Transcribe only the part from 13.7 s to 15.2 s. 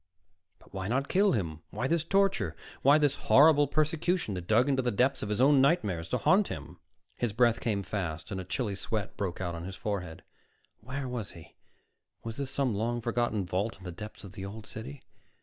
in the depths of the Old City?